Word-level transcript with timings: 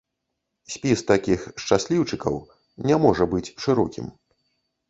Спіс 0.75 1.03
такіх 1.11 1.43
шчасліўчыкаў 1.63 2.35
не 2.93 3.01
можа 3.05 3.31
быць 3.35 3.47
шырокім. 3.67 4.13